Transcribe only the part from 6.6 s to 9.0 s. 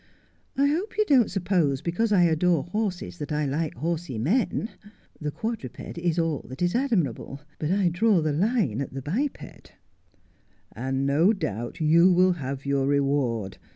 is admirable; but I draw the line at